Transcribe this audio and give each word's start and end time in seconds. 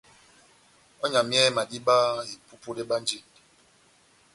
Ohányamiyɛhɛ 1.01 1.51
madíba, 1.57 1.95
epupudu 2.35 2.79
ebánjindi. 2.83 3.39